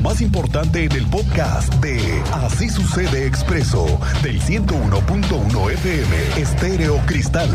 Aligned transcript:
más 0.00 0.20
importante 0.20 0.84
en 0.84 0.92
el 0.92 1.06
podcast 1.06 1.72
de 1.76 1.98
Así 2.32 2.68
sucede 2.68 3.26
expreso 3.26 3.86
del 4.22 4.40
101.1 4.40 5.70
FM 5.72 6.40
Estéreo 6.40 6.96
Cristal. 7.06 7.50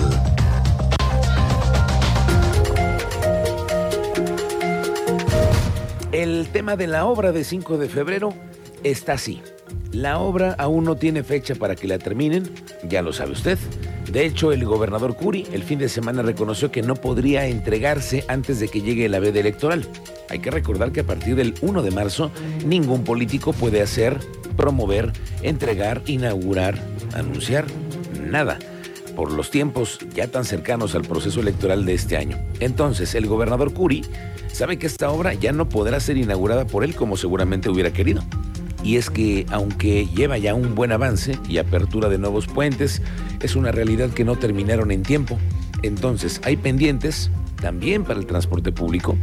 El 6.11 6.47
tema 6.51 6.75
de 6.75 6.87
la 6.87 7.05
obra 7.05 7.31
de 7.31 7.43
5 7.43 7.77
de 7.77 7.89
febrero 7.89 8.33
está 8.83 9.13
así. 9.13 9.41
La 9.91 10.19
obra 10.19 10.55
aún 10.57 10.85
no 10.85 10.95
tiene 10.95 11.23
fecha 11.23 11.55
para 11.55 11.75
que 11.75 11.87
la 11.87 11.99
terminen, 11.99 12.49
ya 12.87 13.01
lo 13.01 13.13
sabe 13.13 13.31
usted. 13.31 13.57
De 14.11 14.25
hecho, 14.25 14.51
el 14.51 14.65
gobernador 14.65 15.15
Curi 15.15 15.47
el 15.53 15.63
fin 15.63 15.79
de 15.79 15.87
semana 15.87 16.21
reconoció 16.21 16.69
que 16.69 16.81
no 16.81 16.95
podría 16.95 17.47
entregarse 17.47 18.25
antes 18.27 18.59
de 18.59 18.67
que 18.67 18.81
llegue 18.81 19.07
la 19.07 19.19
veda 19.19 19.39
electoral. 19.39 19.87
Hay 20.29 20.39
que 20.39 20.51
recordar 20.51 20.91
que 20.91 20.99
a 20.99 21.05
partir 21.05 21.37
del 21.37 21.53
1 21.61 21.81
de 21.81 21.91
marzo 21.91 22.29
ningún 22.65 23.05
político 23.05 23.53
puede 23.53 23.81
hacer, 23.81 24.19
promover, 24.57 25.13
entregar, 25.43 26.01
inaugurar, 26.07 26.77
anunciar 27.13 27.65
nada 28.21 28.59
por 29.15 29.31
los 29.31 29.49
tiempos 29.49 29.99
ya 30.13 30.27
tan 30.27 30.43
cercanos 30.43 30.93
al 30.93 31.03
proceso 31.03 31.39
electoral 31.39 31.85
de 31.85 31.93
este 31.93 32.17
año. 32.17 32.37
Entonces, 32.59 33.15
el 33.15 33.27
gobernador 33.27 33.73
Curi 33.73 34.03
sabe 34.51 34.77
que 34.77 34.87
esta 34.87 35.09
obra 35.09 35.33
ya 35.35 35.53
no 35.53 35.69
podrá 35.69 36.01
ser 36.01 36.17
inaugurada 36.17 36.65
por 36.67 36.83
él 36.83 36.95
como 36.95 37.15
seguramente 37.15 37.69
hubiera 37.69 37.91
querido. 37.93 38.23
Y 38.83 38.97
es 38.97 39.09
que 39.09 39.45
aunque 39.49 40.07
lleva 40.07 40.37
ya 40.37 40.53
un 40.53 40.75
buen 40.75 40.91
avance 40.91 41.37
y 41.47 41.57
apertura 41.57 42.09
de 42.09 42.17
nuevos 42.17 42.47
puentes, 42.47 43.01
es 43.41 43.55
una 43.55 43.71
realidad 43.71 44.09
que 44.09 44.25
no 44.25 44.35
terminaron 44.35 44.91
en 44.91 45.03
tiempo. 45.03 45.37
Entonces 45.83 46.41
hay 46.43 46.57
pendientes 46.57 47.29
también 47.61 48.03
para 48.03 48.19
el 48.19 48.25
transporte 48.25 48.71
público, 48.71 49.15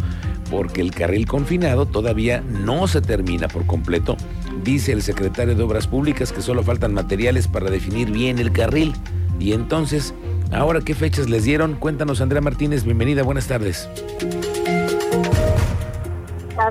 porque 0.50 0.80
el 0.80 0.92
carril 0.92 1.26
confinado 1.26 1.86
todavía 1.86 2.40
no 2.40 2.86
se 2.86 3.00
termina 3.00 3.48
por 3.48 3.66
completo. 3.66 4.16
Dice 4.64 4.92
el 4.92 5.02
secretario 5.02 5.54
de 5.54 5.62
Obras 5.62 5.86
Públicas 5.86 6.32
que 6.32 6.42
solo 6.42 6.62
faltan 6.62 6.94
materiales 6.94 7.48
para 7.48 7.70
definir 7.70 8.10
bien 8.10 8.38
el 8.38 8.52
carril. 8.52 8.94
Y 9.40 9.52
entonces, 9.52 10.14
¿ahora 10.52 10.80
qué 10.80 10.94
fechas 10.94 11.28
les 11.28 11.44
dieron? 11.44 11.74
Cuéntanos, 11.74 12.20
Andrea 12.20 12.40
Martínez, 12.40 12.84
bienvenida, 12.84 13.22
buenas 13.22 13.46
tardes 13.46 13.88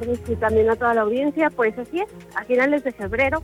y 0.06 0.36
también 0.36 0.70
a 0.70 0.76
toda 0.76 0.94
la 0.94 1.02
audiencia. 1.02 1.50
Pues 1.50 1.78
así 1.78 2.02
es, 2.02 2.08
a 2.36 2.44
finales 2.44 2.84
de 2.84 2.92
febrero 2.92 3.44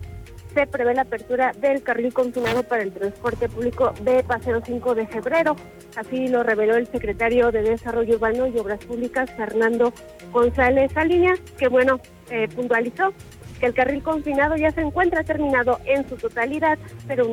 se 0.54 0.68
prevé 0.68 0.94
la 0.94 1.02
apertura 1.02 1.52
del 1.54 1.82
carril 1.82 2.14
confinado 2.14 2.64
para 2.64 2.84
el 2.84 2.92
transporte 2.92 3.50
público 3.50 3.94
de 4.02 4.24
Paseo 4.24 4.62
5 4.64 4.96
de 4.96 5.08
febrero. 5.08 5.56
Así 5.96 6.28
lo 6.28 6.44
reveló 6.44 6.76
el 6.76 6.88
secretario 6.88 7.52
de 7.52 7.64
Desarrollo 7.64 8.16
Urbano 8.16 8.48
y 8.48 8.58
Obras 8.60 8.84
Públicas, 8.86 9.32
Fernando 9.32 9.94
González 10.32 10.92
Salinas, 10.92 11.40
que 11.58 11.68
bueno, 11.68 12.00
eh, 12.30 12.48
puntualizó 12.56 13.14
que 13.60 13.66
el 13.68 13.74
carril 13.74 14.04
confinado 14.04 14.56
ya 14.56 14.72
se 14.72 14.82
encuentra 14.82 15.24
terminado 15.24 15.80
en 15.86 16.08
su 16.08 16.18
totalidad, 16.18 16.78
pero 17.08 17.28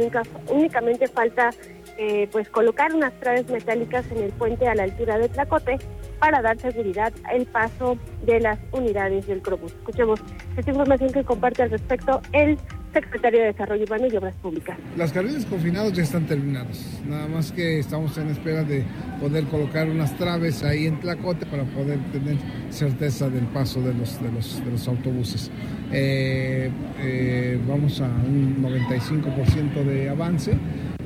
únicamente 0.49 1.09
falta 1.09 1.51
eh, 1.99 2.29
pues 2.31 2.49
colocar 2.49 2.95
unas 2.95 3.13
traves 3.21 3.51
metálicas 3.51 4.11
en 4.11 4.23
el 4.23 4.33
puente 4.33 4.67
a 4.69 4.75
la 4.75 4.85
altura 4.85 5.19
de 5.19 5.29
Tlacote 5.29 5.79
para 6.21 6.43
dar 6.43 6.59
seguridad 6.61 7.13
al 7.25 7.47
paso 7.47 7.99
de 8.25 8.41
las 8.41 8.59
unidades 8.73 9.27
del 9.27 9.43
Crobús. 9.43 9.73
Escuchemos 9.73 10.21
esta 10.57 10.71
información 10.71 11.13
que 11.13 11.25
comparte 11.25 11.63
al 11.63 11.71
respecto 11.71 12.21
el 12.33 12.59
secretario 12.93 13.41
de 13.41 13.47
Desarrollo 13.47 13.85
Urbano 13.85 14.07
y 14.07 14.17
Obras 14.17 14.35
Públicas. 14.37 14.77
Las 14.97 15.13
carriles 15.13 15.47
confinados 15.47 15.93
ya 15.93 16.03
están 16.03 16.27
terminados, 16.27 17.01
nada 17.07 17.29
más 17.29 17.53
que 17.53 17.79
estamos 17.79 18.17
en 18.19 18.31
espera 18.31 18.65
de 18.65 18.85
poder 19.21 19.45
colocar 19.45 19.89
unas 19.89 20.17
traves 20.17 20.63
ahí 20.65 20.87
en 20.87 20.99
Tlacote 21.01 21.47
para 21.47 21.65
poder 21.65 21.99
tener 22.13 22.37
certeza 22.71 23.29
del 23.31 23.45
paso 23.47 23.81
de 23.81 23.95
los, 23.95 24.21
de 24.21 24.33
los, 24.33 24.65
de 24.65 24.71
los 24.73 24.89
autobuses. 24.89 25.51
Eh, 25.93 26.71
eh, 26.99 27.61
vamos 27.67 28.01
a 28.01 28.07
un 28.07 28.63
95% 28.63 29.85
de 29.85 30.09
avance 30.09 30.59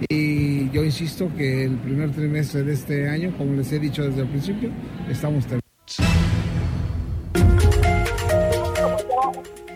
y 0.08 0.70
yo 0.70 0.84
insisto 0.84 1.30
que 1.36 1.64
el 1.64 1.76
primer 1.78 2.10
trimestre 2.12 2.62
de 2.62 2.72
este 2.72 3.08
año, 3.08 3.32
como 3.36 3.54
les 3.54 3.72
he 3.72 3.78
dicho 3.78 4.02
desde 4.04 4.22
el 4.22 4.28
principio, 4.28 4.70
estamos 5.08 5.44
terminados. 5.44 5.64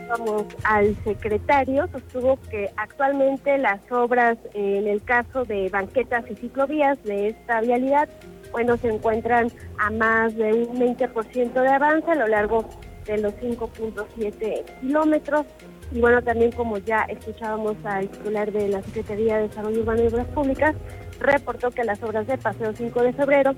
Vamos 0.08 0.46
al 0.64 0.96
secretario, 1.04 1.88
sostuvo 1.92 2.38
que 2.50 2.70
actualmente 2.76 3.58
las 3.58 3.80
obras 3.90 4.38
en 4.54 4.88
el 4.88 5.02
caso 5.02 5.44
de 5.44 5.68
banquetas 5.68 6.24
y 6.30 6.34
ciclovías 6.34 7.02
de 7.04 7.28
esta 7.28 7.60
vialidad, 7.60 8.08
bueno, 8.50 8.76
se 8.78 8.88
encuentran 8.88 9.52
a 9.78 9.90
más 9.90 10.34
de 10.34 10.52
un 10.52 10.78
20% 10.78 11.52
de 11.52 11.68
avance 11.68 12.10
a 12.10 12.14
lo 12.14 12.26
largo 12.26 12.68
de 13.06 13.18
los 13.18 13.34
5.7 13.34 14.64
kilómetros 14.80 15.46
y 15.92 16.00
bueno, 16.00 16.22
también 16.22 16.52
como 16.52 16.78
ya 16.78 17.02
escuchábamos 17.02 17.76
al 17.84 18.08
titular 18.08 18.52
de 18.52 18.68
la 18.68 18.82
Secretaría 18.82 19.38
de 19.38 19.48
Desarrollo 19.48 19.80
Urbano 19.80 20.04
y 20.04 20.06
Obras 20.08 20.26
Públicas, 20.28 20.74
reportó 21.20 21.70
que 21.70 21.84
las 21.84 22.02
obras 22.02 22.26
de 22.26 22.38
Paseo 22.38 22.72
5 22.74 23.02
de 23.02 23.12
febrero 23.12 23.54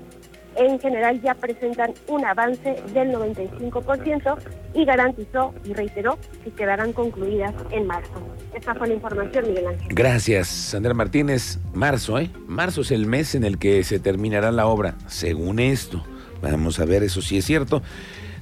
en 0.55 0.79
general 0.79 1.21
ya 1.21 1.33
presentan 1.33 1.93
un 2.07 2.25
avance 2.25 2.75
del 2.93 3.13
95% 3.13 4.37
y 4.73 4.85
garantizó 4.85 5.53
y 5.63 5.73
reiteró 5.73 6.17
que 6.43 6.51
quedarán 6.51 6.93
concluidas 6.93 7.53
en 7.71 7.87
marzo. 7.87 8.11
Esta 8.53 8.75
fue 8.75 8.89
la 8.89 8.95
información, 8.95 9.47
Miguel 9.47 9.67
Ángel. 9.67 9.87
Gracias, 9.91 10.47
Sandra 10.47 10.93
Martínez. 10.93 11.57
Marzo, 11.73 12.19
¿eh? 12.19 12.29
Marzo 12.47 12.81
es 12.81 12.91
el 12.91 13.05
mes 13.05 13.35
en 13.35 13.45
el 13.45 13.57
que 13.57 13.83
se 13.83 13.99
terminará 13.99 14.51
la 14.51 14.67
obra, 14.67 14.95
según 15.07 15.59
esto. 15.59 16.03
Vamos 16.41 16.79
a 16.79 16.85
ver, 16.85 17.03
eso 17.03 17.21
sí 17.21 17.37
es 17.37 17.45
cierto. 17.45 17.81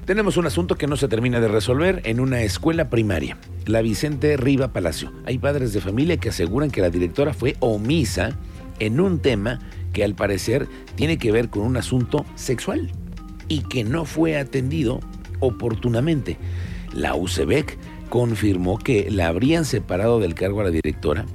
Tenemos 0.10 0.38
un 0.38 0.48
asunto 0.48 0.76
que 0.76 0.88
no 0.88 0.98
se 0.98 1.08
termina 1.08 1.40
de 1.40 1.48
resolver 1.48 2.02
en 2.04 2.20
una 2.20 2.42
escuela 2.42 2.90
primaria, 2.90 3.38
la 3.68 3.84
Vicente 3.84 4.38
Riva 4.38 4.74
Palacio. 4.74 5.14
Hay 5.24 5.38
padres 5.38 5.72
de 5.72 5.82
familia 5.82 6.18
que 6.18 6.30
aseguran 6.30 6.72
que 6.72 6.82
la 6.82 6.90
directora 6.90 7.32
fue 7.32 7.58
omisa 7.60 8.36
en 8.80 9.00
un 9.02 9.20
tema 9.20 9.60
que 9.94 10.04
al 10.04 10.16
parecer 10.16 10.68
tiene 10.96 11.20
que 11.20 11.32
ver 11.32 11.52
con 11.52 11.62
un 11.62 11.78
asunto 11.78 12.26
sexual 12.34 12.90
y 13.50 13.60
que 13.60 13.84
no 13.84 14.04
fue 14.04 14.40
atendido 14.40 15.00
oportunamente. 15.42 16.40
La 16.92 17.14
UCEBEC 17.14 17.78
confirmó 18.10 18.80
que 18.80 19.12
la 19.12 19.28
habrían 19.28 19.64
separado 19.64 20.20
del 20.20 20.34
cargo 20.34 20.62
a 20.62 20.64
la 20.64 20.72
directora, 20.72 21.28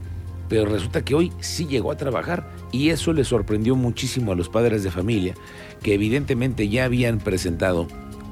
pero 0.48 0.66
resulta 0.66 1.04
que 1.04 1.14
hoy 1.14 1.30
sí 1.38 1.68
llegó 1.68 1.92
a 1.92 1.96
trabajar 1.96 2.50
y 2.72 2.88
eso 2.88 3.12
le 3.12 3.22
sorprendió 3.22 3.76
muchísimo 3.76 4.32
a 4.32 4.34
los 4.34 4.48
padres 4.48 4.82
de 4.82 4.91
familia 4.91 5.34
que 5.80 5.94
evidentemente 5.94 6.68
ya 6.68 6.86
habían 6.86 7.20
presentado 7.20 7.86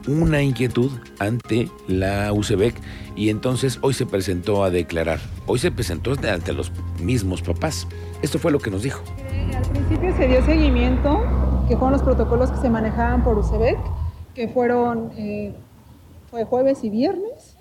una 0.08 0.42
inquietud 0.42 0.90
ante 1.18 1.68
la 1.88 2.32
UCEBEC 2.32 2.74
y 3.16 3.28
entonces 3.28 3.78
hoy 3.82 3.94
se 3.94 4.06
presentó 4.06 4.64
a 4.64 4.70
declarar. 4.70 5.20
Hoy 5.46 5.58
se 5.58 5.70
presentó 5.70 6.12
ante 6.12 6.52
los 6.52 6.72
mismos 7.00 7.42
papás. 7.42 7.86
Esto 8.22 8.38
fue 8.38 8.52
lo 8.52 8.58
que 8.58 8.70
nos 8.70 8.82
dijo. 8.82 9.02
al 9.54 9.62
principio 9.70 10.16
se 10.16 10.28
dio 10.28 10.44
seguimiento, 10.44 11.22
que 11.68 11.76
fueron 11.76 11.92
los 11.92 12.02
protocolos 12.02 12.50
que 12.50 12.58
se 12.58 12.70
manejaban 12.70 13.22
por 13.24 13.38
UCEBEC, 13.38 13.78
que 14.34 14.48
fueron 14.48 15.10
eh, 15.16 15.54
fue 16.30 16.44
jueves 16.44 16.82
y 16.82 16.90
viernes. 16.90 17.56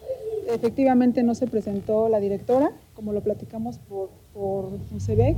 Efectivamente 0.48 1.24
no 1.24 1.36
se 1.36 1.48
presentó 1.48 2.10
la 2.10 2.20
directora, 2.20 2.72
como 2.96 3.14
lo 3.14 3.22
platicamos 3.22 3.78
por, 3.78 4.10
por 4.34 4.70
UCEBEC, 4.96 5.38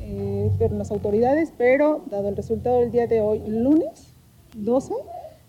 eh, 0.00 0.50
pero 0.58 0.76
las 0.76 0.90
autoridades, 0.90 1.52
pero 1.56 2.02
dado 2.10 2.28
el 2.28 2.36
resultado 2.36 2.80
del 2.80 2.90
día 2.90 3.06
de 3.06 3.20
hoy, 3.20 3.42
lunes 3.46 4.12
12, 4.54 4.94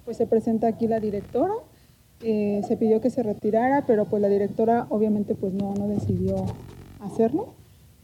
pues 0.08 0.16
se 0.16 0.26
presenta 0.26 0.68
aquí 0.68 0.88
la 0.88 1.02
directora, 1.02 1.54
eh, 2.22 2.62
se 2.66 2.78
pidió 2.78 3.02
que 3.02 3.10
se 3.10 3.24
retirara, 3.24 3.84
pero 3.86 4.06
pues 4.06 4.22
la 4.22 4.30
directora 4.30 4.88
obviamente 4.90 5.36
pues 5.36 5.52
no, 5.52 5.74
no 5.74 5.90
decidió 5.90 6.46
hacerlo 7.02 7.50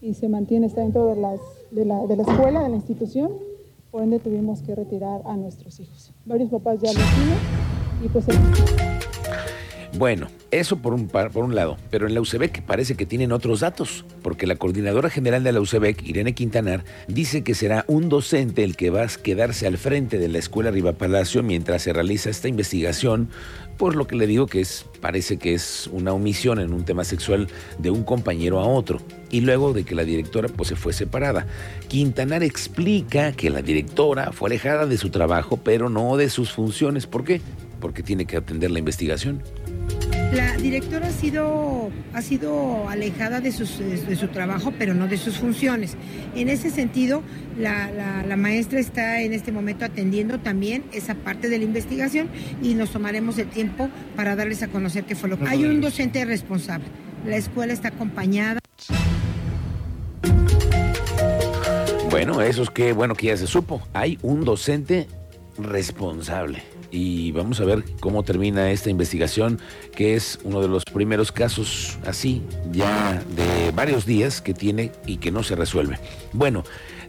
y 0.01 0.13
se 0.13 0.27
mantiene, 0.27 0.67
está 0.67 0.81
dentro 0.81 1.05
de, 1.05 1.15
las, 1.15 1.39
de, 1.71 1.85
la, 1.85 2.05
de 2.05 2.17
la 2.17 2.23
escuela, 2.23 2.61
de 2.61 2.67
la 2.67 2.75
institución, 2.75 3.31
por 3.89 4.03
ende 4.03 4.19
tuvimos 4.19 4.61
que 4.63 4.75
retirar 4.75 5.21
a 5.23 5.37
nuestros 5.37 5.79
hijos. 5.79 6.11
Varios 6.25 6.49
papás 6.49 6.81
ya 6.81 6.91
lo 6.91 6.99
tienen 6.99 7.37
y 8.03 8.09
pues... 8.09 8.25
Bueno, 9.95 10.27
eso 10.49 10.77
por 10.77 10.95
un, 10.95 11.07
por 11.07 11.43
un 11.43 11.53
lado, 11.53 11.77
pero 11.91 12.07
en 12.07 12.15
la 12.15 12.21
UCEBEC 12.21 12.63
parece 12.63 12.95
que 12.95 13.05
tienen 13.05 13.31
otros 13.31 13.59
datos, 13.59 14.05
porque 14.23 14.47
la 14.47 14.55
coordinadora 14.55 15.11
general 15.11 15.43
de 15.43 15.51
la 15.51 15.61
UCEBEC, 15.61 16.01
Irene 16.07 16.33
Quintanar, 16.33 16.83
dice 17.07 17.43
que 17.43 17.53
será 17.53 17.85
un 17.87 18.09
docente 18.09 18.63
el 18.63 18.75
que 18.75 18.89
va 18.89 19.03
a 19.03 19.07
quedarse 19.07 19.67
al 19.67 19.77
frente 19.77 20.17
de 20.17 20.29
la 20.29 20.39
escuela 20.39 20.71
Riva 20.71 20.93
Palacio 20.93 21.43
mientras 21.43 21.83
se 21.83 21.93
realiza 21.93 22.31
esta 22.31 22.47
investigación, 22.47 23.29
por 23.77 23.95
lo 23.95 24.07
que 24.07 24.15
le 24.15 24.25
digo 24.25 24.47
que 24.47 24.61
es, 24.61 24.85
parece 24.99 25.37
que 25.37 25.53
es 25.53 25.87
una 25.91 26.11
omisión 26.11 26.59
en 26.59 26.73
un 26.73 26.85
tema 26.85 27.03
sexual 27.03 27.47
de 27.77 27.91
un 27.91 28.03
compañero 28.03 28.59
a 28.59 28.65
otro, 28.65 28.99
y 29.29 29.41
luego 29.41 29.73
de 29.73 29.83
que 29.83 29.93
la 29.93 30.05
directora 30.05 30.47
pues 30.47 30.69
se 30.69 30.75
fue 30.75 30.93
separada. 30.93 31.45
Quintanar 31.87 32.41
explica 32.41 33.31
que 33.33 33.51
la 33.51 33.61
directora 33.61 34.31
fue 34.31 34.49
alejada 34.49 34.87
de 34.87 34.97
su 34.97 35.11
trabajo, 35.11 35.57
pero 35.57 35.89
no 35.89 36.17
de 36.17 36.29
sus 36.29 36.51
funciones. 36.51 37.05
¿Por 37.05 37.23
qué? 37.23 37.41
Porque 37.79 38.01
tiene 38.01 38.25
que 38.25 38.37
atender 38.37 38.71
la 38.71 38.79
investigación. 38.79 39.43
La 40.33 40.57
directora 40.57 41.07
ha 41.07 41.11
sido, 41.11 41.91
ha 42.13 42.21
sido 42.23 42.89
alejada 42.89 43.39
de, 43.39 43.51
de 43.51 44.15
su 44.15 44.27
trabajo, 44.29 44.73
pero 44.79 44.95
no 44.95 45.07
de 45.07 45.17
sus 45.17 45.37
funciones. 45.37 45.95
En 46.35 46.49
ese 46.49 46.71
sentido, 46.71 47.21
la, 47.59 47.91
la, 48.27 48.35
maestra 48.35 48.79
está 48.79 49.21
en 49.21 49.33
este 49.33 49.51
momento 49.51 49.85
atendiendo 49.85 50.39
también 50.39 50.85
esa 50.91 51.13
parte 51.13 51.49
de 51.49 51.59
la 51.59 51.65
investigación 51.65 52.29
y 52.63 52.73
nos 52.73 52.89
tomaremos 52.89 53.37
el 53.37 53.47
tiempo 53.47 53.89
para 54.15 54.35
darles 54.35 54.63
a 54.63 54.69
conocer 54.69 55.03
qué 55.03 55.15
fue 55.15 55.29
lo 55.29 55.37
que... 55.37 55.47
Hay 55.47 55.65
un 55.65 55.81
docente 55.81 56.25
responsable. 56.25 56.85
La 57.27 57.35
escuela 57.35 57.71
está 57.71 57.89
acompañada. 57.89 58.59
Bueno, 62.09 62.41
eso 62.41 62.63
es 62.63 62.71
que 62.71 62.93
bueno 62.93 63.13
que 63.13 63.27
ya 63.27 63.37
se 63.37 63.45
supo. 63.45 63.87
Hay 63.93 64.17
un 64.23 64.45
docente 64.45 65.07
responsable 65.59 66.72
y 66.93 67.31
vamos 67.31 67.59
a 67.59 67.65
ver 67.65 67.83
cómo 67.99 68.23
termina 68.23 68.71
esta 68.71 68.91
investigación, 68.91 69.59
que 69.95 70.15
es 70.15 70.39
uno 70.43 70.61
de 70.61 70.67
los 70.67 70.85
primeros 70.85 71.31
casos 71.31 71.97
así, 72.05 72.43
ya 72.71 73.21
de 73.35 73.71
varios 73.71 74.05
días 74.05 74.41
que 74.41 74.53
tiene 74.53 74.91
y 75.07 75.17
que 75.17 75.31
no 75.31 75.41
se 75.41 75.55
resuelve. 75.55 75.97
Bueno, 76.33 76.63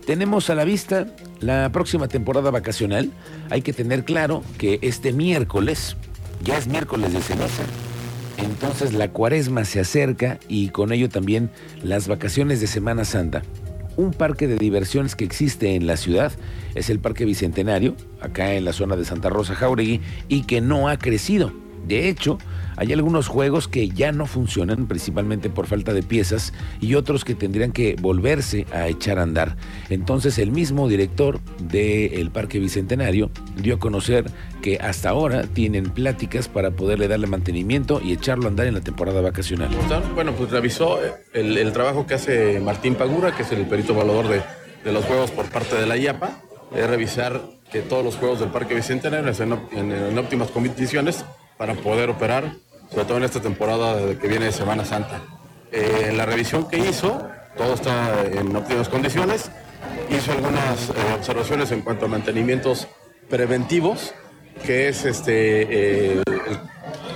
tenemos 0.06 0.48
a 0.48 0.54
la 0.54 0.64
vista 0.64 1.06
la 1.40 1.70
próxima 1.70 2.08
temporada 2.08 2.50
vacacional. 2.50 3.12
Hay 3.50 3.60
que 3.60 3.74
tener 3.74 4.04
claro 4.04 4.42
que 4.56 4.78
este 4.80 5.12
miércoles, 5.12 5.96
ya 6.42 6.56
es 6.56 6.66
miércoles 6.66 7.12
de 7.12 7.20
ceniza, 7.20 7.64
entonces 8.38 8.94
la 8.94 9.10
cuaresma 9.10 9.66
se 9.66 9.80
acerca 9.80 10.40
y 10.48 10.70
con 10.70 10.92
ello 10.92 11.10
también 11.10 11.50
las 11.82 12.08
vacaciones 12.08 12.60
de 12.60 12.68
Semana 12.68 13.04
Santa 13.04 13.42
un 13.96 14.12
parque 14.12 14.46
de 14.46 14.56
diversiones 14.56 15.16
que 15.16 15.24
existe 15.24 15.74
en 15.74 15.86
la 15.86 15.96
ciudad 15.96 16.32
es 16.74 16.90
el 16.90 16.98
Parque 16.98 17.24
Bicentenario, 17.24 17.96
acá 18.20 18.54
en 18.54 18.64
la 18.64 18.72
zona 18.72 18.96
de 18.96 19.04
Santa 19.04 19.30
Rosa 19.30 19.54
Jauregui, 19.54 20.00
y 20.28 20.42
que 20.42 20.60
no 20.60 20.88
ha 20.88 20.98
crecido. 20.98 21.52
De 21.86 22.08
hecho, 22.08 22.38
hay 22.76 22.92
algunos 22.92 23.28
juegos 23.28 23.68
que 23.68 23.88
ya 23.88 24.12
no 24.12 24.26
funcionan, 24.26 24.86
principalmente 24.86 25.50
por 25.50 25.66
falta 25.66 25.92
de 25.92 26.02
piezas, 26.02 26.52
y 26.80 26.94
otros 26.94 27.24
que 27.24 27.34
tendrían 27.34 27.72
que 27.72 27.96
volverse 28.00 28.66
a 28.72 28.88
echar 28.88 29.18
a 29.18 29.22
andar. 29.22 29.56
Entonces 29.90 30.38
el 30.38 30.50
mismo 30.50 30.88
director 30.88 31.40
del 31.58 32.30
Parque 32.30 32.58
Bicentenario 32.58 33.30
dio 33.56 33.76
a 33.76 33.78
conocer 33.78 34.24
que 34.62 34.78
hasta 34.78 35.10
ahora 35.10 35.44
tienen 35.44 35.90
pláticas 35.90 36.48
para 36.48 36.70
poderle 36.70 37.08
darle 37.08 37.26
mantenimiento 37.26 38.00
y 38.02 38.12
echarlo 38.12 38.46
a 38.46 38.48
andar 38.48 38.66
en 38.66 38.74
la 38.74 38.80
temporada 38.80 39.20
vacacional. 39.20 39.70
Bueno, 40.14 40.32
pues 40.32 40.50
revisó 40.50 40.98
el, 41.32 41.72
trabajo 41.72 42.06
que 42.06 42.14
hace 42.14 42.60
Martín 42.60 42.94
Pagura, 42.94 43.34
que 43.34 43.42
es 43.42 43.52
el 43.52 43.66
perito 43.66 43.92
evaluador 43.92 44.28
de, 44.28 44.42
de 44.84 44.92
los 44.92 45.04
juegos 45.04 45.30
por 45.30 45.46
parte 45.46 45.76
de 45.76 45.86
la 45.86 45.96
IAPA, 45.96 46.40
es 46.74 46.88
revisar 46.88 47.40
que 47.70 47.80
todos 47.80 48.04
los 48.04 48.16
juegos 48.16 48.40
del 48.40 48.50
Parque 48.50 48.74
Bicentenario 48.74 49.30
estén 49.30 49.52
en 49.72 50.18
óptimas 50.18 50.50
condiciones 50.50 51.24
para 51.56 51.74
poder 51.74 52.10
operar, 52.10 52.52
sobre 52.94 53.06
todo 53.06 53.18
en 53.18 53.24
esta 53.24 53.40
temporada 53.40 54.16
que 54.20 54.28
viene 54.28 54.46
de 54.46 54.52
Semana 54.52 54.84
Santa. 54.84 55.20
Eh, 55.72 56.06
en 56.10 56.16
la 56.16 56.26
revisión 56.26 56.68
que 56.68 56.78
hizo, 56.78 57.28
todo 57.56 57.74
está 57.74 58.22
en 58.24 58.54
óptimas 58.54 58.88
condiciones. 58.88 59.50
Hizo 60.10 60.30
algunas 60.30 60.90
eh, 60.90 60.92
observaciones 61.18 61.72
en 61.72 61.80
cuanto 61.80 62.04
a 62.04 62.08
mantenimientos 62.08 62.86
preventivos, 63.28 64.14
que 64.64 64.88
es 64.88 65.04
este, 65.04 66.18
eh, 66.18 66.22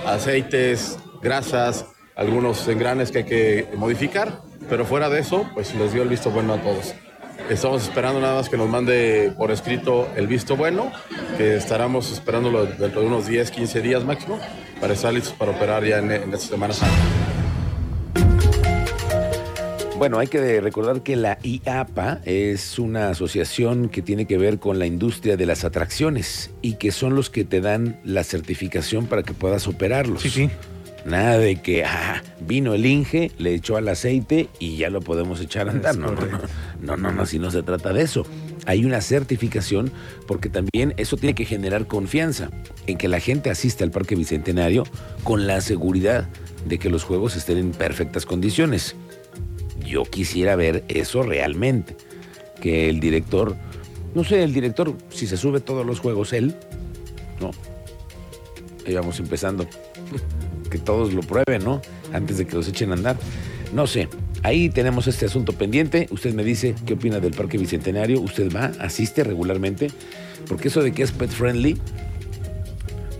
aceites, 0.05 0.99
grasas, 1.21 1.85
algunos 2.17 2.67
engranes 2.67 3.11
que 3.11 3.19
hay 3.19 3.23
que 3.23 3.69
modificar, 3.77 4.41
pero 4.69 4.83
fuera 4.83 5.09
de 5.09 5.21
eso, 5.21 5.49
pues 5.53 5.73
les 5.75 5.93
dio 5.93 6.03
el 6.03 6.09
visto 6.09 6.29
bueno 6.29 6.55
a 6.55 6.61
todos. 6.61 6.93
Estamos 7.49 7.83
esperando 7.83 8.19
nada 8.19 8.35
más 8.35 8.49
que 8.49 8.57
nos 8.57 8.67
mande 8.67 9.33
por 9.37 9.49
escrito 9.49 10.09
el 10.17 10.27
visto 10.27 10.57
bueno, 10.57 10.91
que 11.37 11.55
estaremos 11.55 12.11
esperándolo 12.11 12.65
dentro 12.65 12.99
de 12.99 13.07
unos 13.07 13.27
10, 13.27 13.49
15 13.49 13.81
días 13.81 14.03
máximo, 14.03 14.39
para 14.79 14.93
estar 14.93 15.13
listos 15.13 15.33
para 15.33 15.51
operar 15.51 15.83
ya 15.83 15.99
en, 15.99 16.11
esta 16.11 16.37
Semana 16.37 16.73
Santa. 16.73 16.95
Bueno, 19.97 20.17
hay 20.17 20.27
que 20.27 20.61
recordar 20.61 21.03
que 21.03 21.17
la 21.17 21.37
IAPA 21.43 22.21
es 22.23 22.79
una 22.79 23.09
asociación 23.09 23.89
que 23.89 24.01
tiene 24.01 24.25
que 24.25 24.37
ver 24.37 24.57
con 24.57 24.79
la 24.79 24.85
industria 24.85 25.35
de 25.35 25.45
las 25.45 25.65
atracciones 25.65 26.51
y 26.61 26.75
que 26.75 26.93
son 26.93 27.15
los 27.15 27.29
que 27.29 27.43
te 27.43 27.59
dan 27.59 27.99
la 28.05 28.23
certificación 28.23 29.07
para 29.07 29.23
que 29.23 29.33
puedas 29.33 29.67
operarlos. 29.67 30.21
Sí, 30.21 30.29
sí. 30.29 30.49
Nada 31.05 31.37
de 31.37 31.57
que 31.57 31.83
ah, 31.83 32.21
vino 32.39 32.73
el 32.73 32.85
Inge, 32.85 33.31
le 33.37 33.53
echó 33.53 33.75
al 33.75 33.89
aceite 33.89 34.47
y 34.59 34.77
ya 34.77 34.89
lo 34.89 35.01
podemos 35.01 35.41
echar 35.41 35.67
a 35.67 35.71
andar. 35.71 35.97
No, 35.97 36.11
no, 36.11 36.21
no, 36.21 36.39
no, 36.81 36.97
no, 36.97 37.11
no, 37.11 37.25
si 37.25 37.37
no 37.37 37.51
se 37.51 37.61
trata 37.63 37.91
de 37.91 38.03
eso. 38.03 38.25
Hay 38.65 38.85
una 38.85 39.01
certificación 39.01 39.91
porque 40.27 40.49
también 40.49 40.93
eso 40.97 41.17
tiene 41.17 41.35
que 41.35 41.45
generar 41.45 41.87
confianza 41.87 42.49
en 42.87 42.97
que 42.97 43.07
la 43.07 43.19
gente 43.19 43.49
asiste 43.49 43.83
al 43.83 43.91
Parque 43.91 44.15
Bicentenario 44.15 44.83
con 45.23 45.47
la 45.47 45.61
seguridad 45.61 46.29
de 46.65 46.79
que 46.79 46.89
los 46.89 47.03
juegos 47.03 47.35
estén 47.35 47.57
en 47.57 47.71
perfectas 47.71 48.25
condiciones. 48.25 48.95
Yo 49.85 50.03
quisiera 50.03 50.55
ver 50.55 50.83
eso 50.87 51.23
realmente. 51.23 51.95
Que 52.61 52.89
el 52.89 52.99
director, 52.99 53.55
no 54.13 54.23
sé, 54.23 54.43
el 54.43 54.53
director, 54.53 54.93
si 55.09 55.27
se 55.27 55.37
sube 55.37 55.61
todos 55.61 55.85
los 55.85 55.99
juegos, 55.99 56.33
él, 56.33 56.55
no. 57.39 57.51
Ahí 58.85 58.93
vamos 58.93 59.19
empezando 59.19 59.65
que 60.69 60.77
todos 60.77 61.13
lo 61.13 61.21
prueben, 61.21 61.63
¿no? 61.63 61.81
Antes 62.13 62.37
de 62.37 62.45
que 62.45 62.55
los 62.55 62.67
echen 62.67 62.91
a 62.91 62.95
andar. 62.95 63.17
No 63.73 63.87
sé, 63.87 64.09
ahí 64.43 64.69
tenemos 64.69 65.07
este 65.07 65.25
asunto 65.25 65.53
pendiente. 65.53 66.07
Usted 66.11 66.33
me 66.33 66.43
dice 66.43 66.75
qué 66.85 66.93
opina 66.93 67.19
del 67.19 67.33
Parque 67.33 67.57
Bicentenario. 67.57 68.21
¿Usted 68.21 68.53
va, 68.53 68.71
asiste 68.79 69.23
regularmente? 69.23 69.91
Porque 70.47 70.69
eso 70.69 70.81
de 70.81 70.91
que 70.91 71.03
es 71.03 71.11
pet 71.11 71.29
friendly, 71.29 71.77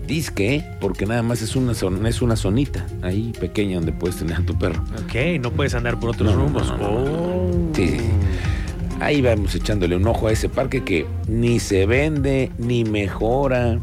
dice 0.06 0.32
que, 0.34 0.64
porque 0.80 1.06
nada 1.06 1.22
más 1.22 1.42
es 1.42 1.56
una, 1.56 1.72
es 2.08 2.22
una 2.22 2.36
zonita 2.36 2.86
ahí 3.02 3.32
pequeña 3.38 3.76
donde 3.76 3.92
puedes 3.92 4.16
tener 4.16 4.36
a 4.36 4.42
tu 4.42 4.58
perro. 4.58 4.82
Ok, 5.04 5.40
no 5.40 5.52
puedes 5.52 5.74
andar 5.74 5.98
por 6.00 6.10
otros 6.10 6.34
rumbos. 6.34 6.72
oh. 6.80 7.50
Sí, 7.74 7.98
Ahí 9.00 9.22
vamos 9.22 9.54
echándole 9.54 9.96
un 9.96 10.06
ojo 10.06 10.26
a 10.26 10.32
ese 10.32 10.50
parque 10.50 10.84
que 10.84 11.06
ni 11.26 11.58
se 11.58 11.86
vende, 11.86 12.50
ni 12.58 12.84
mejora. 12.84 13.78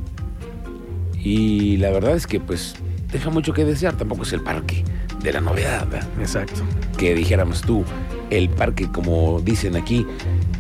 Y 1.20 1.78
la 1.78 1.90
verdad 1.90 2.16
es 2.16 2.28
que 2.28 2.40
pues 2.40 2.76
deja 3.12 3.32
mucho 3.32 3.52
que 3.52 3.66
desear, 3.66 3.98
tampoco 3.98 4.24
es 4.24 4.34
el 4.34 4.42
parque 4.42 4.84
de 5.28 5.34
la 5.34 5.42
novedad. 5.42 5.86
¿verdad? 5.88 6.08
Exacto. 6.20 6.62
Que 6.98 7.14
dijéramos 7.14 7.62
tú, 7.62 7.84
el 8.30 8.50
parque, 8.50 8.90
como 8.90 9.42
dicen 9.42 9.76
aquí, 9.76 10.06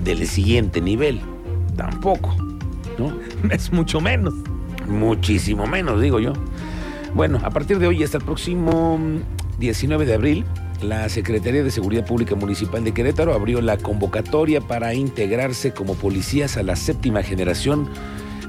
del 0.04 0.28
siguiente 0.28 0.82
nivel, 0.82 1.22
tampoco, 1.76 2.36
¿no? 2.98 3.18
Es 3.52 3.72
mucho 3.72 4.02
menos. 4.02 4.34
Muchísimo 4.88 5.68
menos, 5.68 6.02
digo 6.02 6.20
yo. 6.20 6.34
Bueno, 7.14 7.40
a 7.44 7.50
partir 7.50 7.80
de 7.80 7.88
hoy 7.88 8.04
hasta 8.04 8.18
el 8.18 8.24
próximo 8.24 9.00
19 9.60 10.06
de 10.06 10.14
abril, 10.14 10.46
la 10.82 11.08
Secretaría 11.10 11.64
de 11.64 11.72
Seguridad 11.72 12.06
Pública 12.06 12.36
Municipal 12.36 12.84
de 12.84 12.94
Querétaro 12.94 13.34
abrió 13.34 13.62
la 13.62 13.78
convocatoria 13.78 14.62
para 14.62 14.94
integrarse 14.94 15.74
como 15.74 15.96
policías 15.96 16.58
a 16.58 16.64
la 16.64 16.76
séptima 16.76 17.24
generación 17.24 17.90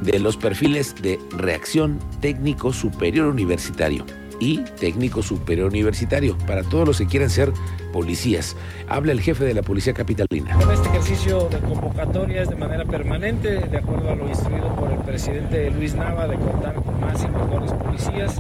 de 0.03 0.19
los 0.19 0.37
perfiles 0.37 0.95
de 1.01 1.19
reacción 1.37 1.99
técnico 2.21 2.73
superior 2.73 3.27
universitario 3.29 4.05
y 4.41 4.59
técnico 4.79 5.23
superior 5.23 5.69
universitario 5.69 6.37
para 6.47 6.63
todos 6.63 6.87
los 6.87 6.99
que 6.99 7.07
quieran 7.07 7.31
ser 7.31 7.53
policías. 7.93 8.57
Habla 8.89 9.13
el 9.13 9.21
jefe 9.21 9.45
de 9.45 9.55
la 9.55 9.63
Policía 9.63 9.93
Capitalina. 9.93 10.57
Este 10.73 10.89
ejercicio 10.89 11.49
de 11.49 11.59
convocatoria 11.59 12.43
es 12.43 12.51
de 12.51 12.57
manera 12.57 12.85
permanente, 12.85 13.61
de 13.61 13.79
acuerdo 13.79 14.11
a 14.11 14.15
lo 14.15 14.29
instruido 14.29 14.75
por 14.77 14.93
el 14.93 14.99
presidente 14.99 15.71
Luis 15.71 15.95
Nava, 15.95 16.29
de 16.29 16.37
contar 16.37 16.75
con 16.75 17.01
más 17.01 17.23
y 17.25 17.29
mejores 17.29 17.73
policías. 17.73 18.37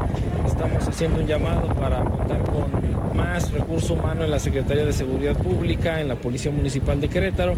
Estamos 0.47 0.87
haciendo 0.87 1.21
un 1.21 1.27
llamado 1.27 1.69
para 1.75 2.05
contar 2.05 2.43
con 2.45 3.17
más 3.17 3.51
recurso 3.51 3.95
humano 3.95 4.25
en 4.25 4.31
la 4.31 4.39
Secretaría 4.39 4.85
de 4.85 4.93
Seguridad 4.93 5.37
Pública, 5.37 6.01
en 6.01 6.09
la 6.09 6.17
Policía 6.17 6.53
Municipal 6.53 7.01
de 7.01 7.09
Querétaro 7.09 7.55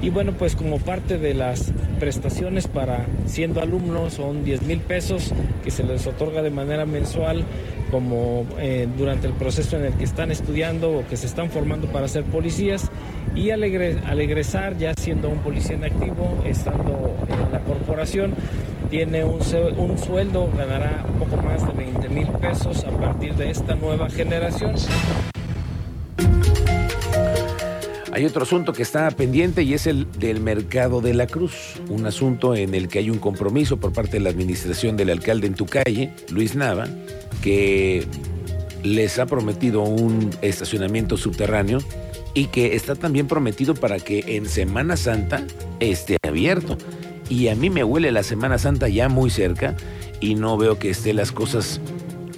y 0.00 0.10
bueno, 0.10 0.32
pues 0.32 0.54
como 0.54 0.78
parte 0.78 1.18
de 1.18 1.34
las 1.34 1.72
prestaciones 1.98 2.68
para 2.68 3.06
siendo 3.26 3.60
alumnos 3.60 4.14
son 4.14 4.44
10 4.44 4.62
mil 4.62 4.80
pesos 4.80 5.32
que 5.64 5.70
se 5.70 5.82
les 5.82 6.06
otorga 6.06 6.42
de 6.42 6.50
manera 6.50 6.86
mensual 6.86 7.44
como 7.90 8.46
eh, 8.58 8.86
durante 8.96 9.26
el 9.26 9.32
proceso 9.32 9.76
en 9.76 9.86
el 9.86 9.94
que 9.94 10.04
están 10.04 10.30
estudiando 10.30 10.90
o 10.90 11.06
que 11.06 11.16
se 11.16 11.26
están 11.26 11.50
formando 11.50 11.88
para 11.88 12.06
ser 12.06 12.24
policías 12.24 12.90
y 13.34 13.50
al, 13.50 13.62
egresar 13.64 14.76
ya 14.78 14.94
siendo 14.94 15.28
un 15.28 15.38
policía 15.38 15.76
en 15.76 15.84
activo, 15.84 16.42
estando 16.44 17.16
en 17.28 17.52
la 17.52 17.60
corporación, 17.60 18.34
tiene 18.90 19.24
un, 19.24 19.42
sueldo, 19.98 20.50
ganará 20.56 21.04
poco 21.18 21.42
más 21.42 21.66
de 21.66 21.72
20 21.72 22.08
mil 22.08 22.28
pesos 22.40 22.84
a 22.84 22.90
partir 22.90 23.34
de 23.34 23.50
esta 23.50 23.74
nueva 23.74 24.08
generación. 24.08 24.74
Hay 28.18 28.26
otro 28.26 28.42
asunto 28.42 28.72
que 28.72 28.82
está 28.82 29.08
pendiente 29.12 29.62
y 29.62 29.74
es 29.74 29.86
el 29.86 30.10
del 30.18 30.40
mercado 30.40 31.00
de 31.00 31.14
la 31.14 31.28
Cruz, 31.28 31.74
un 31.88 32.04
asunto 32.04 32.56
en 32.56 32.74
el 32.74 32.88
que 32.88 32.98
hay 32.98 33.10
un 33.10 33.20
compromiso 33.20 33.76
por 33.76 33.92
parte 33.92 34.16
de 34.16 34.20
la 34.24 34.30
administración 34.30 34.96
del 34.96 35.10
alcalde 35.10 35.46
en 35.46 35.54
tu 35.54 35.66
calle, 35.66 36.12
Luis 36.28 36.56
Nava, 36.56 36.88
que 37.44 38.04
les 38.82 39.20
ha 39.20 39.26
prometido 39.26 39.82
un 39.82 40.30
estacionamiento 40.42 41.16
subterráneo 41.16 41.78
y 42.34 42.46
que 42.46 42.74
está 42.74 42.96
también 42.96 43.28
prometido 43.28 43.74
para 43.74 44.00
que 44.00 44.24
en 44.26 44.46
Semana 44.46 44.96
Santa 44.96 45.46
esté 45.78 46.16
abierto. 46.26 46.76
Y 47.30 47.46
a 47.46 47.54
mí 47.54 47.70
me 47.70 47.84
huele 47.84 48.10
la 48.10 48.24
Semana 48.24 48.58
Santa 48.58 48.88
ya 48.88 49.08
muy 49.08 49.30
cerca 49.30 49.76
y 50.20 50.34
no 50.34 50.56
veo 50.56 50.76
que 50.76 50.90
estén 50.90 51.14
las 51.14 51.30
cosas 51.30 51.80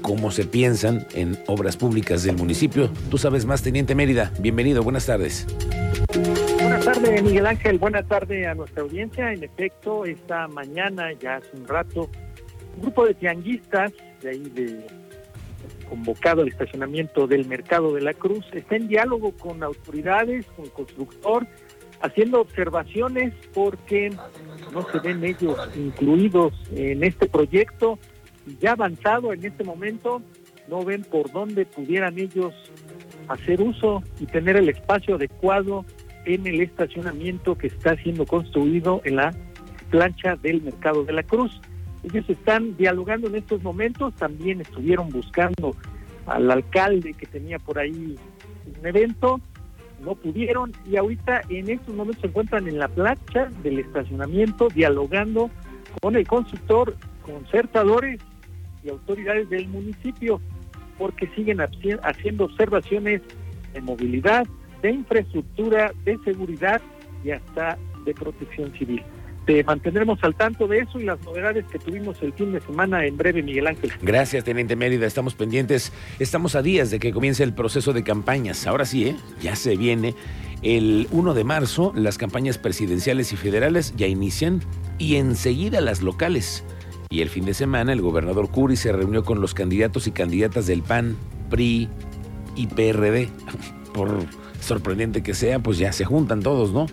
cómo 0.02 0.30
se 0.30 0.44
piensan 0.44 1.06
en 1.14 1.38
obras 1.46 1.76
públicas 1.76 2.22
del 2.22 2.36
municipio. 2.36 2.90
Tú 3.10 3.18
sabes 3.18 3.44
más, 3.46 3.62
Teniente 3.62 3.94
Mérida. 3.94 4.32
Bienvenido, 4.40 4.82
buenas 4.82 5.06
tardes. 5.06 5.46
Buenas 6.60 6.84
tardes, 6.84 7.22
Miguel 7.22 7.46
Ángel. 7.46 7.78
Buenas 7.78 8.06
tardes 8.08 8.46
a 8.46 8.54
nuestra 8.54 8.82
audiencia. 8.82 9.32
En 9.32 9.44
efecto, 9.44 10.04
esta 10.04 10.48
mañana, 10.48 11.12
ya 11.12 11.36
hace 11.36 11.56
un 11.56 11.66
rato, 11.66 12.10
un 12.76 12.82
grupo 12.82 13.06
de 13.06 13.14
tianguistas 13.14 13.92
de 14.22 14.30
ahí 14.30 14.50
de 14.54 14.86
convocado 15.88 16.42
al 16.42 16.48
estacionamiento 16.48 17.26
del 17.26 17.46
Mercado 17.46 17.92
de 17.92 18.00
la 18.00 18.14
Cruz 18.14 18.46
está 18.52 18.76
en 18.76 18.86
diálogo 18.86 19.32
con 19.32 19.62
autoridades, 19.62 20.46
con 20.54 20.66
el 20.66 20.70
constructor, 20.70 21.46
haciendo 22.00 22.40
observaciones 22.40 23.34
porque 23.52 24.10
no 24.72 24.86
se 24.90 25.00
ven 25.00 25.24
ellos 25.24 25.58
incluidos 25.76 26.54
en 26.72 27.02
este 27.02 27.26
proyecto 27.26 27.98
ya 28.58 28.72
avanzado 28.72 29.32
en 29.32 29.44
este 29.44 29.64
momento, 29.64 30.22
no 30.68 30.84
ven 30.84 31.02
por 31.02 31.30
dónde 31.30 31.66
pudieran 31.66 32.18
ellos 32.18 32.54
hacer 33.28 33.60
uso 33.60 34.02
y 34.18 34.26
tener 34.26 34.56
el 34.56 34.68
espacio 34.68 35.16
adecuado 35.16 35.84
en 36.24 36.46
el 36.46 36.60
estacionamiento 36.60 37.56
que 37.56 37.68
está 37.68 37.96
siendo 37.96 38.26
construido 38.26 39.00
en 39.04 39.16
la 39.16 39.34
plancha 39.90 40.36
del 40.36 40.62
Mercado 40.62 41.04
de 41.04 41.12
la 41.12 41.22
Cruz. 41.22 41.60
Ellos 42.02 42.28
están 42.28 42.76
dialogando 42.76 43.28
en 43.28 43.36
estos 43.36 43.62
momentos, 43.62 44.14
también 44.16 44.60
estuvieron 44.60 45.10
buscando 45.10 45.76
al 46.26 46.50
alcalde 46.50 47.14
que 47.14 47.26
tenía 47.26 47.58
por 47.58 47.78
ahí 47.78 48.16
un 48.78 48.86
evento, 48.86 49.40
no 50.02 50.14
pudieron 50.14 50.72
y 50.86 50.96
ahorita 50.96 51.42
en 51.48 51.70
estos 51.70 51.94
momentos 51.94 52.22
se 52.22 52.28
encuentran 52.28 52.66
en 52.68 52.78
la 52.78 52.88
plancha 52.88 53.50
del 53.62 53.80
estacionamiento 53.80 54.68
dialogando 54.68 55.50
con 56.00 56.16
el 56.16 56.26
constructor, 56.26 56.96
concertadores 57.22 58.20
y 58.84 58.90
autoridades 58.90 59.48
del 59.50 59.68
municipio 59.68 60.40
porque 60.98 61.28
siguen 61.34 61.60
haciendo 61.60 62.44
observaciones 62.44 63.22
de 63.72 63.80
movilidad, 63.80 64.46
de 64.82 64.90
infraestructura, 64.90 65.92
de 66.04 66.18
seguridad 66.24 66.80
y 67.24 67.30
hasta 67.30 67.78
de 68.04 68.14
protección 68.14 68.72
civil. 68.72 69.02
Te 69.46 69.64
mantendremos 69.64 70.18
al 70.22 70.34
tanto 70.34 70.68
de 70.68 70.80
eso 70.80 71.00
y 71.00 71.04
las 71.04 71.20
novedades 71.24 71.64
que 71.66 71.78
tuvimos 71.78 72.20
el 72.22 72.32
fin 72.34 72.52
de 72.52 72.60
semana 72.60 73.04
en 73.06 73.16
breve, 73.16 73.42
Miguel 73.42 73.66
Ángel. 73.66 73.92
Gracias, 74.02 74.44
Teniente 74.44 74.76
Mérida. 74.76 75.06
Estamos 75.06 75.34
pendientes. 75.34 75.92
Estamos 76.18 76.54
a 76.54 76.62
días 76.62 76.90
de 76.90 77.00
que 77.00 77.10
comience 77.12 77.42
el 77.42 77.54
proceso 77.54 77.92
de 77.92 78.04
campañas. 78.04 78.66
Ahora 78.66 78.84
sí, 78.84 79.08
¿eh? 79.08 79.16
ya 79.40 79.56
se 79.56 79.76
viene. 79.76 80.14
El 80.62 81.08
1 81.10 81.32
de 81.32 81.44
marzo, 81.44 81.92
las 81.96 82.18
campañas 82.18 82.58
presidenciales 82.58 83.32
y 83.32 83.36
federales 83.36 83.94
ya 83.96 84.06
inician 84.06 84.60
y 84.98 85.16
enseguida 85.16 85.80
las 85.80 86.02
locales. 86.02 86.62
Y 87.12 87.22
el 87.22 87.28
fin 87.28 87.44
de 87.44 87.54
semana, 87.54 87.92
el 87.92 88.00
gobernador 88.00 88.50
Curi 88.50 88.76
se 88.76 88.92
reunió 88.92 89.24
con 89.24 89.40
los 89.40 89.52
candidatos 89.52 90.06
y 90.06 90.12
candidatas 90.12 90.68
del 90.68 90.82
PAN, 90.82 91.16
PRI 91.50 91.88
y 92.54 92.68
PRD. 92.68 93.28
Por 93.92 94.26
sorprendente 94.60 95.20
que 95.20 95.34
sea, 95.34 95.58
pues 95.58 95.76
ya 95.76 95.92
se 95.92 96.04
juntan 96.04 96.40
todos, 96.40 96.70
¿no? 96.70 96.86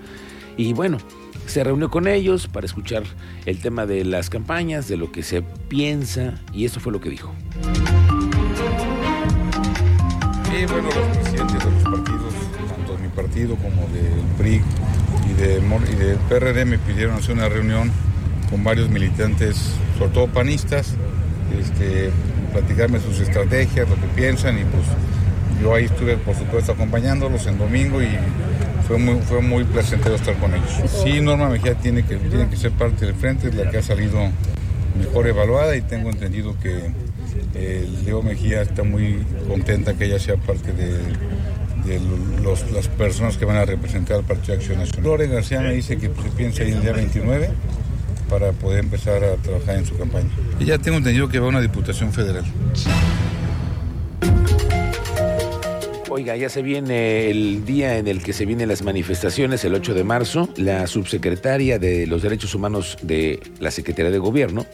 Y 0.58 0.74
bueno, 0.74 0.98
se 1.46 1.64
reunió 1.64 1.92
con 1.92 2.08
ellos 2.08 2.48
para 2.48 2.66
escuchar 2.66 3.04
el 3.46 3.62
tema 3.62 3.86
de 3.86 4.06
las 4.06 4.32
campañas, 4.32 4.88
de 4.88 4.98
lo 4.98 5.12
que 5.12 5.22
se 5.22 5.44
piensa, 5.44 6.42
y 6.52 6.66
eso 6.66 6.80
fue 6.80 6.92
lo 6.92 7.00
que 7.00 7.12
dijo. 7.12 7.32
Sí, 10.46 10.66
bueno, 10.68 10.90
los 10.96 11.18
presidentes 11.20 11.60
de 11.64 11.72
los 11.72 11.84
partidos, 11.84 12.34
tanto 12.76 12.94
de 12.94 13.04
mi 13.04 13.10
partido 13.10 13.56
como 13.58 13.88
del 13.90 14.24
PRI 14.40 14.62
y, 15.28 15.32
y 15.32 15.96
del 15.96 16.18
PRD, 16.28 16.66
me 16.66 16.80
pidieron 16.80 17.18
hacer 17.18 17.36
una 17.36 17.50
reunión 17.50 17.92
con 18.50 18.64
varios 18.64 18.90
militantes, 18.90 19.58
sobre 19.98 20.12
todo 20.12 20.28
panistas, 20.28 20.94
este, 21.60 22.12
platicarme 22.52 23.00
sus 23.00 23.20
estrategias, 23.20 23.90
lo 23.90 23.96
que 23.96 24.08
piensan 24.16 24.58
y 24.58 24.64
pues 24.64 24.84
yo 25.62 25.74
ahí 25.74 25.86
estuve 25.86 26.18
por 26.18 26.36
supuesto 26.36 26.72
acompañándolos 26.72 27.48
en 27.48 27.58
domingo 27.58 28.02
y 28.02 28.10
fue 28.88 28.98
muy, 28.98 29.20
fue 29.22 29.42
muy 29.42 29.64
placentero 29.64 30.16
estar 30.16 30.36
con 30.36 30.54
ellos. 30.54 30.82
Sí, 31.04 31.20
Norma 31.20 31.50
Mejía 31.50 31.76
tiene 31.76 32.04
que, 32.04 32.16
tiene 32.16 32.48
que 32.48 32.56
ser 32.56 32.72
parte 32.72 33.06
del 33.06 33.16
frente, 33.16 33.50
es 33.50 33.56
la 33.56 33.70
que 33.70 33.78
ha 33.78 33.84
salido 33.84 34.20
mejor 34.98 35.28
evaluada 35.28 35.76
y 35.76 35.82
tengo 35.82 36.10
entendido 36.10 36.56
que 36.62 36.92
eh, 37.54 37.88
Leo 38.06 38.24
Mejía 38.24 38.62
está 38.62 38.84
muy 38.84 39.18
contenta 39.48 39.94
que 39.94 40.06
ella 40.06 40.20
sea 40.20 40.38
parte 40.38 40.72
de, 40.74 40.98
las 42.74 42.88
personas 42.90 43.38
que 43.38 43.46
van 43.46 43.56
a 43.56 43.64
representar 43.64 44.18
al 44.18 44.24
Partido 44.24 44.56
Acción 44.56 44.80
Nacional. 44.80 45.04
Lore 45.04 45.28
García 45.28 45.62
dice 45.62 45.98
que 45.98 46.08
se 46.08 46.30
piensa 46.36 46.64
ir 46.64 46.74
el 46.74 46.82
día 46.82 46.92
29 46.92 47.50
para 48.30 48.52
poder 48.52 48.80
empezar 48.80 49.24
a 49.24 49.36
trabajar 49.36 49.78
en 49.78 49.86
su 49.86 49.98
campaña. 49.98 50.30
Y 50.60 50.66
ya 50.66 50.78
tengo 50.78 50.98
entendido 50.98 51.30
que 51.30 51.40
va 51.40 51.48
a 51.48 51.50
una 51.50 51.62
diputación 51.62 52.14
federal. 52.14 52.46
Oiga, 56.10 56.36
ya 56.36 56.50
se 56.50 56.64
viene 56.64 57.30
el 57.30 57.64
día 57.64 57.98
en 57.98 58.08
el 58.08 58.24
que 58.24 58.34
se 58.34 58.46
vienen 58.46 58.70
las 58.70 58.82
manifestaciones, 58.82 59.64
el 59.66 59.76
8 59.76 59.94
de 59.94 60.04
marzo. 60.04 60.50
La 60.56 60.88
subsecretaria 60.88 61.78
de 61.78 62.08
los 62.08 62.24
Derechos 62.24 62.56
Humanos 62.56 62.98
de 63.04 63.40
la 63.60 63.70
Secretaría 63.70 64.10
de 64.10 64.18
Gobierno, 64.18 64.66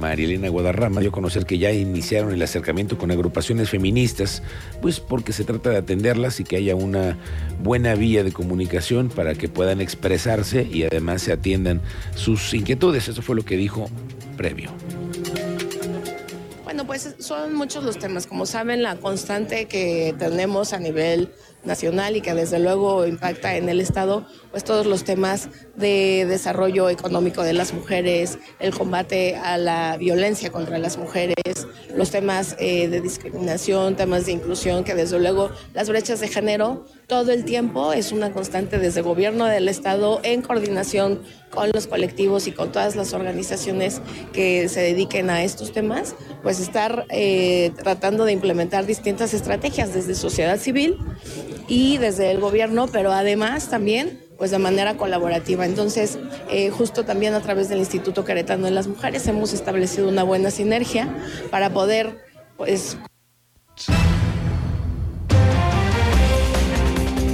María 0.00 0.24
Elena 0.24 0.48
Guadarrama, 0.48 1.00
dio 1.00 1.10
a 1.10 1.12
conocer 1.12 1.46
que 1.46 1.58
ya 1.58 1.70
iniciaron 1.70 2.32
el 2.32 2.42
acercamiento 2.42 2.98
con 2.98 3.10
agrupaciones 3.10 3.70
feministas, 3.70 4.42
pues 4.80 4.98
porque 4.98 5.32
se 5.32 5.44
trata 5.44 5.70
de 5.70 5.76
atenderlas 5.76 6.40
y 6.40 6.44
que 6.44 6.56
haya 6.56 6.74
una 6.74 7.16
buena 7.62 7.94
vía 7.94 8.24
de 8.24 8.32
comunicación 8.32 9.10
para 9.10 9.34
que 9.34 9.48
puedan 9.48 9.80
expresarse 9.80 10.62
y 10.62 10.84
además 10.84 11.22
se 11.22 11.32
atiendan 11.32 11.82
sus 12.16 12.52
inquietudes. 12.54 13.08
Eso 13.08 13.22
fue 13.22 13.36
lo 13.36 13.44
que 13.44 13.56
dijo 13.56 13.88
previo. 14.36 14.70
Bueno, 16.64 16.86
pues 16.86 17.16
son 17.18 17.54
muchos 17.54 17.84
los 17.84 17.98
temas. 17.98 18.26
Como 18.26 18.46
saben, 18.46 18.82
la 18.82 18.96
constante 18.96 19.66
que 19.66 20.14
tenemos 20.18 20.72
a 20.72 20.78
nivel 20.78 21.30
nacional 21.64 22.16
y 22.16 22.20
que 22.20 22.34
desde 22.34 22.58
luego 22.58 23.06
impacta 23.06 23.56
en 23.56 23.68
el 23.68 23.80
Estado, 23.80 24.26
pues 24.50 24.64
todos 24.64 24.86
los 24.86 25.04
temas 25.04 25.48
de 25.76 26.26
desarrollo 26.28 26.88
económico 26.88 27.42
de 27.42 27.52
las 27.52 27.72
mujeres, 27.72 28.38
el 28.58 28.74
combate 28.74 29.36
a 29.36 29.58
la 29.58 29.96
violencia 29.96 30.50
contra 30.50 30.78
las 30.78 30.96
mujeres, 30.96 31.66
los 31.94 32.10
temas 32.10 32.56
eh, 32.58 32.88
de 32.88 33.00
discriminación, 33.00 33.96
temas 33.96 34.26
de 34.26 34.32
inclusión, 34.32 34.84
que 34.84 34.94
desde 34.94 35.18
luego 35.18 35.50
las 35.74 35.88
brechas 35.88 36.20
de 36.20 36.28
género 36.28 36.86
todo 37.06 37.32
el 37.32 37.44
tiempo 37.44 37.92
es 37.92 38.12
una 38.12 38.32
constante 38.32 38.78
desde 38.78 39.00
el 39.00 39.06
gobierno 39.06 39.46
del 39.46 39.68
Estado 39.68 40.20
en 40.22 40.42
coordinación 40.42 41.20
con 41.50 41.70
los 41.72 41.88
colectivos 41.88 42.46
y 42.46 42.52
con 42.52 42.70
todas 42.70 42.94
las 42.94 43.12
organizaciones 43.12 44.00
que 44.32 44.68
se 44.68 44.80
dediquen 44.80 45.30
a 45.30 45.42
estos 45.42 45.72
temas, 45.72 46.14
pues 46.42 46.60
estar 46.60 47.06
eh, 47.10 47.72
tratando 47.82 48.24
de 48.24 48.32
implementar 48.32 48.86
distintas 48.86 49.34
estrategias 49.34 49.92
desde 49.92 50.14
sociedad 50.14 50.58
civil 50.58 50.96
y 51.70 51.98
desde 51.98 52.32
el 52.32 52.40
gobierno, 52.40 52.88
pero 52.88 53.12
además 53.12 53.70
también 53.70 54.20
pues 54.36 54.50
de 54.50 54.58
manera 54.58 54.96
colaborativa. 54.96 55.64
Entonces, 55.64 56.18
eh, 56.50 56.70
justo 56.70 57.04
también 57.04 57.34
a 57.34 57.40
través 57.40 57.68
del 57.68 57.78
Instituto 57.78 58.24
Queretano 58.24 58.64
de 58.64 58.72
las 58.72 58.88
Mujeres 58.88 59.26
hemos 59.28 59.52
establecido 59.52 60.08
una 60.08 60.24
buena 60.24 60.50
sinergia 60.50 61.08
para 61.50 61.70
poder 61.70 62.24
pues 62.56 62.96